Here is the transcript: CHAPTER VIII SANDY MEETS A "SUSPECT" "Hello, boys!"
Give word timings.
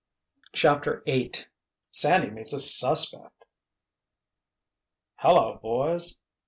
CHAPTER 0.53 1.03
VIII 1.05 1.45
SANDY 1.91 2.31
MEETS 2.31 2.53
A 2.53 2.59
"SUSPECT" 2.59 3.45
"Hello, 5.17 5.59
boys!" 5.61 6.17